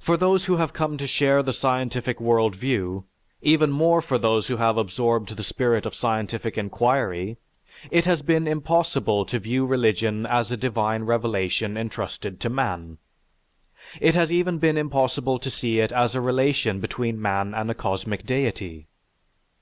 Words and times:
For 0.00 0.16
those 0.16 0.46
who 0.46 0.56
have 0.56 0.72
come 0.72 0.96
to 0.96 1.06
share 1.06 1.42
the 1.42 1.52
scientific 1.52 2.18
world 2.18 2.56
view, 2.56 3.04
even 3.42 3.70
more 3.70 4.00
for 4.00 4.16
those 4.16 4.46
who 4.46 4.56
have 4.56 4.78
absorbed 4.78 5.36
the 5.36 5.42
spirit 5.42 5.84
of 5.84 5.94
scientific 5.94 6.56
inquiry, 6.56 7.36
it 7.90 8.06
has 8.06 8.22
been 8.22 8.48
impossible 8.48 9.26
to 9.26 9.38
view 9.38 9.66
religion 9.66 10.24
as 10.24 10.50
a 10.50 10.56
divine 10.56 11.02
revelation 11.02 11.76
entrusted 11.76 12.40
to 12.40 12.48
man. 12.48 12.96
It 14.00 14.14
has 14.14 14.32
even 14.32 14.56
been 14.56 14.78
impossible 14.78 15.38
to 15.38 15.50
see 15.50 15.78
it 15.80 15.92
as 15.92 16.14
a 16.14 16.22
relation 16.22 16.80
between 16.80 17.20
man 17.20 17.52
and 17.52 17.70
a 17.70 17.74
cosmic 17.74 18.24
deity. 18.24 18.88